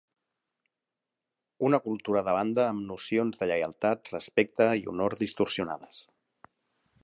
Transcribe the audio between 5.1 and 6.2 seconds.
distorsionades.